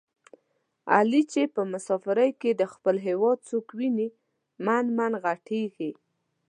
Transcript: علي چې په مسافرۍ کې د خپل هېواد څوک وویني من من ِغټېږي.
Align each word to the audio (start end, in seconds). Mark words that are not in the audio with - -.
علي 0.95 1.21
چې 1.31 1.41
په 1.53 1.61
مسافرۍ 1.73 2.31
کې 2.41 2.51
د 2.55 2.63
خپل 2.73 2.95
هېواد 3.07 3.37
څوک 3.49 3.65
وویني 3.71 4.07
من 4.65 4.85
من 4.97 5.11
ِغټېږي. 5.23 5.91